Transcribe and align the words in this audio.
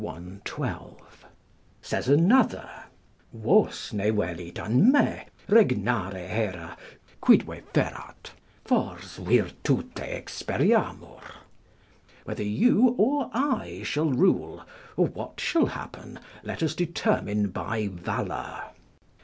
]Says 1.83 2.07
another: 2.09 2.67
"Vosne 3.31 4.11
velit, 4.11 4.57
an 4.57 4.91
me, 4.91 5.25
regnare 5.47 6.27
hera, 6.27 6.75
quidve 7.21 7.61
ferat, 7.71 8.31
fors 8.65 9.17
virtute 9.19 9.93
experiamur." 9.97 11.21
["Whether 12.23 12.41
you 12.41 12.95
or 12.97 13.29
I 13.31 13.83
shall 13.83 14.09
rule, 14.09 14.65
or 14.97 15.05
what 15.05 15.39
shall 15.39 15.67
happen, 15.67 16.17
let 16.41 16.63
us 16.63 16.73
determine 16.73 17.49
by 17.49 17.85
valour." 17.93 18.71